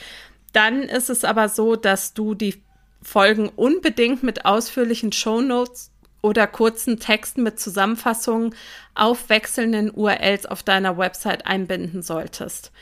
dann 0.53 0.85
ist 0.85 1.11
es 1.11 1.25
aber 1.25 1.49
so, 1.49 1.75
dass 1.75 2.15
du 2.15 2.35
die 2.35 2.63
Folgen 3.03 3.49
unbedingt 3.49 4.23
mit 4.23 4.45
ausführlichen 4.45 5.11
Shownotes 5.11 5.91
oder 6.25 6.47
kurzen 6.47 6.99
Texten 6.99 7.43
mit 7.43 7.61
Zusammenfassungen 7.61 8.55
auf 8.95 9.29
wechselnden 9.29 9.91
URLs 9.91 10.47
auf 10.47 10.63
deiner 10.63 10.97
Website 10.97 11.47
einbinden 11.47 12.01
solltest. 12.01 12.73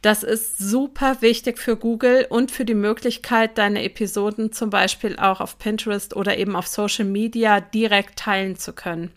Das 0.00 0.22
ist 0.22 0.56
super 0.56 1.18
wichtig 1.20 1.58
für 1.58 1.76
Google 1.76 2.26
und 2.30 2.50
für 2.50 2.64
die 2.64 2.74
Möglichkeit, 2.74 3.58
deine 3.58 3.82
Episoden 3.84 4.50
zum 4.50 4.70
Beispiel 4.70 5.18
auch 5.18 5.40
auf 5.40 5.58
Pinterest 5.58 6.16
oder 6.16 6.38
eben 6.38 6.56
auf 6.56 6.68
Social 6.68 7.04
Media 7.04 7.60
direkt 7.60 8.18
teilen 8.18 8.56
zu 8.56 8.72
können. 8.72 9.10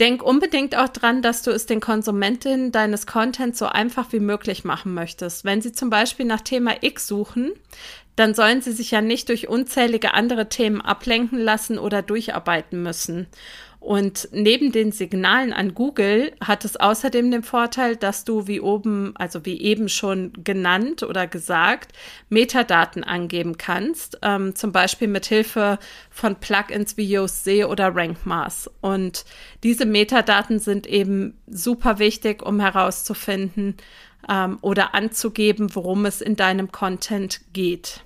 Denk 0.00 0.22
unbedingt 0.22 0.74
auch 0.76 0.88
dran, 0.88 1.20
dass 1.20 1.42
du 1.42 1.50
es 1.50 1.66
den 1.66 1.80
Konsumentinnen 1.80 2.72
deines 2.72 3.06
Contents 3.06 3.58
so 3.58 3.66
einfach 3.66 4.12
wie 4.12 4.20
möglich 4.20 4.64
machen 4.64 4.94
möchtest. 4.94 5.44
Wenn 5.44 5.60
sie 5.60 5.72
zum 5.72 5.90
Beispiel 5.90 6.24
nach 6.24 6.40
Thema 6.40 6.76
X 6.82 7.06
suchen, 7.06 7.52
dann 8.18 8.34
sollen 8.34 8.60
sie 8.60 8.72
sich 8.72 8.90
ja 8.90 9.00
nicht 9.00 9.28
durch 9.28 9.48
unzählige 9.48 10.14
andere 10.14 10.48
Themen 10.48 10.80
ablenken 10.80 11.38
lassen 11.38 11.78
oder 11.78 12.02
durcharbeiten 12.02 12.82
müssen. 12.82 13.28
Und 13.80 14.28
neben 14.32 14.72
den 14.72 14.90
Signalen 14.90 15.52
an 15.52 15.72
Google 15.72 16.32
hat 16.44 16.64
es 16.64 16.76
außerdem 16.76 17.30
den 17.30 17.44
Vorteil, 17.44 17.94
dass 17.94 18.24
du 18.24 18.48
wie 18.48 18.60
oben, 18.60 19.12
also 19.16 19.46
wie 19.46 19.60
eben 19.60 19.88
schon 19.88 20.32
genannt 20.42 21.04
oder 21.04 21.28
gesagt, 21.28 21.92
Metadaten 22.28 23.04
angeben 23.04 23.56
kannst, 23.56 24.18
ähm, 24.22 24.56
zum 24.56 24.72
Beispiel 24.72 25.06
mit 25.06 25.26
Hilfe 25.26 25.78
von 26.10 26.36
Plugins 26.36 26.96
wie 26.96 27.08
Yoast 27.08 27.46
oder 27.48 27.94
RankMass. 27.94 28.68
Und 28.80 29.24
diese 29.62 29.86
Metadaten 29.86 30.58
sind 30.58 30.88
eben 30.88 31.38
super 31.46 32.00
wichtig, 32.00 32.42
um 32.42 32.58
herauszufinden 32.58 33.76
ähm, 34.28 34.58
oder 34.60 34.94
anzugeben, 34.94 35.72
worum 35.76 36.04
es 36.04 36.20
in 36.20 36.34
deinem 36.34 36.72
Content 36.72 37.40
geht. 37.52 38.02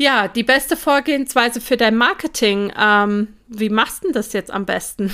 Ja, 0.00 0.28
die 0.28 0.44
beste 0.44 0.78
Vorgehensweise 0.78 1.60
für 1.60 1.76
dein 1.76 1.94
Marketing. 1.94 2.72
Ähm, 2.74 3.34
wie 3.48 3.68
machst 3.68 4.02
du 4.02 4.12
das 4.12 4.32
jetzt 4.32 4.50
am 4.50 4.64
besten? 4.64 5.12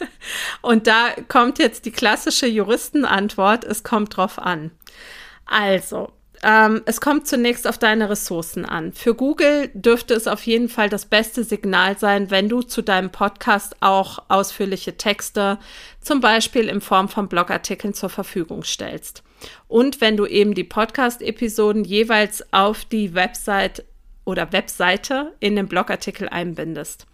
Und 0.60 0.86
da 0.86 1.12
kommt 1.28 1.58
jetzt 1.58 1.86
die 1.86 1.92
klassische 1.92 2.46
Juristenantwort, 2.46 3.64
es 3.64 3.84
kommt 3.84 4.14
drauf 4.14 4.38
an. 4.38 4.70
Also, 5.46 6.12
ähm, 6.42 6.82
es 6.84 7.00
kommt 7.00 7.26
zunächst 7.26 7.66
auf 7.66 7.78
deine 7.78 8.10
Ressourcen 8.10 8.66
an. 8.66 8.92
Für 8.92 9.14
Google 9.14 9.70
dürfte 9.72 10.12
es 10.12 10.26
auf 10.26 10.42
jeden 10.42 10.68
Fall 10.68 10.90
das 10.90 11.06
beste 11.06 11.42
Signal 11.42 11.98
sein, 11.98 12.30
wenn 12.30 12.50
du 12.50 12.60
zu 12.60 12.82
deinem 12.82 13.08
Podcast 13.08 13.76
auch 13.80 14.18
ausführliche 14.28 14.98
Texte, 14.98 15.58
zum 16.02 16.20
Beispiel 16.20 16.68
in 16.68 16.82
Form 16.82 17.08
von 17.08 17.28
Blogartikeln 17.28 17.94
zur 17.94 18.10
Verfügung 18.10 18.62
stellst. 18.62 19.22
Und 19.68 20.02
wenn 20.02 20.18
du 20.18 20.26
eben 20.26 20.52
die 20.52 20.64
Podcast-Episoden 20.64 21.84
jeweils 21.84 22.52
auf 22.52 22.84
die 22.84 23.14
Website 23.14 23.84
oder 24.28 24.52
Webseite 24.52 25.32
in 25.40 25.56
den 25.56 25.68
Blogartikel 25.68 26.28
einbindest. 26.28 27.06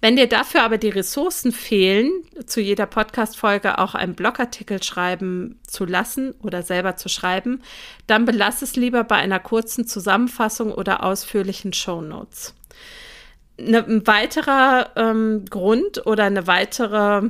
Wenn 0.00 0.16
dir 0.16 0.28
dafür 0.28 0.64
aber 0.64 0.78
die 0.78 0.88
Ressourcen 0.88 1.52
fehlen, 1.52 2.10
zu 2.44 2.60
jeder 2.60 2.86
Podcast-Folge 2.86 3.78
auch 3.78 3.94
einen 3.94 4.16
Blogartikel 4.16 4.82
schreiben 4.82 5.60
zu 5.64 5.84
lassen 5.84 6.34
oder 6.42 6.64
selber 6.64 6.96
zu 6.96 7.08
schreiben, 7.08 7.62
dann 8.08 8.24
belass 8.24 8.62
es 8.62 8.74
lieber 8.74 9.04
bei 9.04 9.14
einer 9.14 9.38
kurzen 9.38 9.86
Zusammenfassung 9.86 10.72
oder 10.72 11.04
ausführlichen 11.04 11.72
Shownotes. 11.72 12.52
Ne, 13.58 13.84
ein 13.86 14.04
weiterer 14.08 14.90
ähm, 14.96 15.44
Grund 15.48 16.04
oder 16.04 16.24
eine 16.24 16.48
weitere 16.48 17.28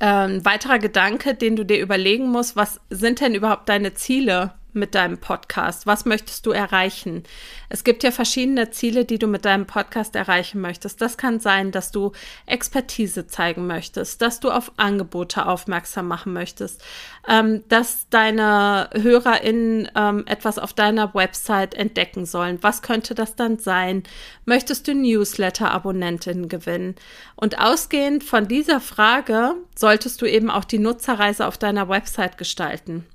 äh, 0.00 0.04
ein 0.04 0.44
weiterer 0.44 0.80
Gedanke, 0.80 1.36
den 1.36 1.54
du 1.54 1.64
dir 1.64 1.80
überlegen 1.80 2.26
musst, 2.26 2.56
was 2.56 2.80
sind 2.90 3.20
denn 3.20 3.36
überhaupt 3.36 3.68
deine 3.68 3.94
Ziele 3.94 4.52
mit 4.74 4.94
deinem 4.94 5.18
Podcast? 5.18 5.86
Was 5.86 6.04
möchtest 6.04 6.46
du 6.46 6.50
erreichen? 6.50 7.24
Es 7.68 7.84
gibt 7.84 8.02
ja 8.02 8.10
verschiedene 8.10 8.70
Ziele, 8.70 9.04
die 9.04 9.18
du 9.18 9.26
mit 9.26 9.44
deinem 9.44 9.66
Podcast 9.66 10.16
erreichen 10.16 10.60
möchtest. 10.60 11.00
Das 11.00 11.16
kann 11.16 11.40
sein, 11.40 11.72
dass 11.72 11.90
du 11.90 12.12
Expertise 12.46 13.26
zeigen 13.26 13.66
möchtest, 13.66 14.22
dass 14.22 14.40
du 14.40 14.50
auf 14.50 14.72
Angebote 14.76 15.46
aufmerksam 15.46 16.08
machen 16.08 16.32
möchtest, 16.32 16.82
ähm, 17.28 17.62
dass 17.68 18.08
deine 18.10 18.90
HörerInnen 18.92 19.90
ähm, 19.94 20.24
etwas 20.26 20.58
auf 20.58 20.72
deiner 20.72 21.14
Website 21.14 21.74
entdecken 21.74 22.26
sollen. 22.26 22.58
Was 22.62 22.82
könnte 22.82 23.14
das 23.14 23.36
dann 23.36 23.58
sein? 23.58 24.02
Möchtest 24.44 24.88
du 24.88 24.94
Newsletter-Abonnentinnen 24.94 26.48
gewinnen? 26.48 26.96
Und 27.36 27.58
ausgehend 27.58 28.24
von 28.24 28.48
dieser 28.48 28.80
Frage 28.80 29.54
solltest 29.76 30.22
du 30.22 30.26
eben 30.26 30.50
auch 30.50 30.64
die 30.64 30.78
Nutzerreise 30.78 31.46
auf 31.46 31.58
deiner 31.58 31.88
Website 31.88 32.38
gestalten. 32.38 33.06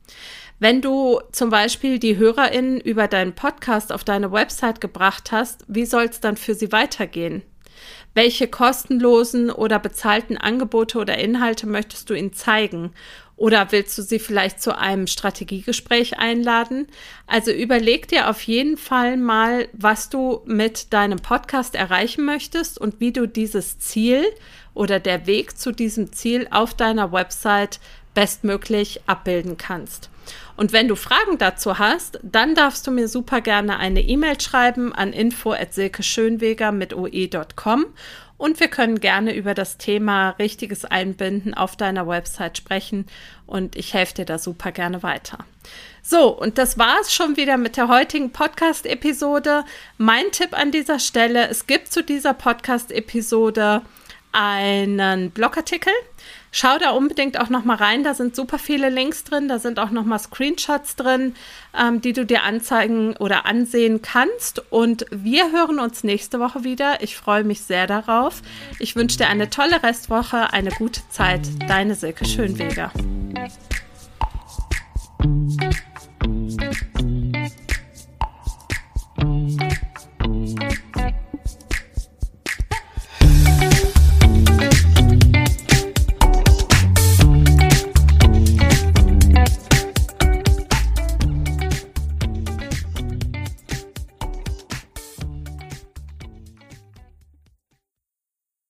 Wenn 0.59 0.81
du 0.81 1.19
zum 1.31 1.51
Beispiel 1.51 1.99
die 1.99 2.17
HörerInnen 2.17 2.81
über 2.81 3.07
deinen 3.07 3.33
Podcast 3.33 3.91
auf 3.91 4.03
deine 4.03 4.31
Website 4.31 4.81
gebracht 4.81 5.31
hast, 5.31 5.63
wie 5.67 5.85
soll 5.85 6.05
es 6.05 6.19
dann 6.19 6.35
für 6.35 6.55
sie 6.55 6.71
weitergehen? 6.71 7.43
Welche 8.15 8.47
kostenlosen 8.47 9.51
oder 9.51 9.77
bezahlten 9.77 10.35
Angebote 10.35 10.97
oder 10.97 11.19
Inhalte 11.19 11.67
möchtest 11.67 12.09
du 12.09 12.15
ihnen 12.15 12.33
zeigen? 12.33 12.91
Oder 13.35 13.71
willst 13.71 13.95
du 13.99 14.01
sie 14.01 14.17
vielleicht 14.17 14.59
zu 14.59 14.75
einem 14.75 15.05
Strategiegespräch 15.05 16.17
einladen? 16.17 16.87
Also 17.27 17.51
überleg 17.51 18.07
dir 18.07 18.27
auf 18.27 18.41
jeden 18.41 18.77
Fall 18.77 19.15
mal, 19.15 19.67
was 19.73 20.09
du 20.09 20.41
mit 20.45 20.91
deinem 20.91 21.19
Podcast 21.19 21.75
erreichen 21.75 22.25
möchtest 22.25 22.81
und 22.81 22.99
wie 22.99 23.11
du 23.11 23.27
dieses 23.27 23.77
Ziel 23.77 24.25
oder 24.73 24.99
der 24.99 25.27
Weg 25.27 25.55
zu 25.55 25.71
diesem 25.71 26.11
Ziel 26.13 26.47
auf 26.49 26.73
deiner 26.73 27.11
Website 27.11 27.79
bestmöglich 28.17 29.01
abbilden 29.05 29.57
kannst. 29.57 30.09
Und 30.55 30.73
wenn 30.73 30.87
du 30.87 30.95
Fragen 30.95 31.37
dazu 31.37 31.77
hast, 31.77 32.17
dann 32.23 32.55
darfst 32.55 32.87
du 32.87 32.89
mir 32.89 33.07
super 33.07 33.41
gerne 33.41 33.77
eine 33.77 34.01
E-Mail 34.01 34.41
schreiben 34.41 34.91
an 34.91 35.13
info@silkeschönweger 35.13 36.71
mit 36.71 36.95
oe.com 36.95 37.85
und 38.37 38.59
wir 38.59 38.69
können 38.69 38.99
gerne 38.99 39.35
über 39.35 39.53
das 39.53 39.77
Thema 39.77 40.31
richtiges 40.31 40.83
Einbinden 40.83 41.53
auf 41.53 41.75
deiner 41.75 42.07
Website 42.07 42.57
sprechen 42.57 43.05
und 43.45 43.75
ich 43.75 43.93
helfe 43.93 44.15
dir 44.15 44.25
da 44.25 44.39
super 44.39 44.71
gerne 44.71 45.03
weiter. 45.03 45.37
So, 46.01 46.35
und 46.35 46.57
das 46.57 46.79
war 46.79 46.99
es 46.99 47.13
schon 47.13 47.37
wieder 47.37 47.57
mit 47.57 47.77
der 47.77 47.87
heutigen 47.87 48.31
Podcast-Episode. 48.31 49.63
Mein 49.99 50.31
Tipp 50.31 50.57
an 50.57 50.71
dieser 50.71 50.97
Stelle, 50.97 51.49
es 51.49 51.67
gibt 51.67 51.93
zu 51.93 52.01
dieser 52.01 52.33
Podcast-Episode 52.33 53.83
einen 54.31 55.29
Blogartikel. 55.31 55.93
Schau 56.51 56.77
da 56.77 56.91
unbedingt 56.91 57.39
auch 57.39 57.49
nochmal 57.49 57.77
rein, 57.77 58.03
da 58.03 58.13
sind 58.13 58.35
super 58.35 58.57
viele 58.57 58.89
Links 58.89 59.23
drin, 59.23 59.47
da 59.47 59.59
sind 59.59 59.79
auch 59.79 59.91
nochmal 59.91 60.19
Screenshots 60.19 60.95
drin, 60.95 61.35
ähm, 61.77 62.01
die 62.01 62.13
du 62.13 62.25
dir 62.25 62.43
anzeigen 62.43 63.15
oder 63.17 63.45
ansehen 63.45 64.01
kannst. 64.01 64.61
Und 64.71 65.05
wir 65.11 65.51
hören 65.51 65.79
uns 65.79 66.03
nächste 66.03 66.39
Woche 66.39 66.63
wieder. 66.63 67.01
Ich 67.01 67.15
freue 67.15 67.43
mich 67.43 67.61
sehr 67.61 67.87
darauf. 67.87 68.41
Ich 68.79 68.95
wünsche 68.95 69.17
dir 69.17 69.27
eine 69.27 69.49
tolle 69.49 69.83
Restwoche, 69.83 70.53
eine 70.53 70.71
gute 70.71 71.01
Zeit. 71.09 71.41
Deine 71.67 71.95
Silke 71.95 72.25
Schönweger. 72.25 72.91